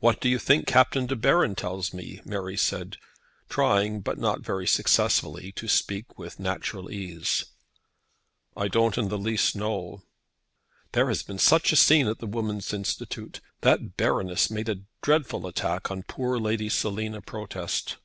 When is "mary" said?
2.24-2.56